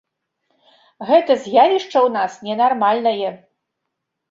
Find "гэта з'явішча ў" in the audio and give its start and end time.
1.09-2.09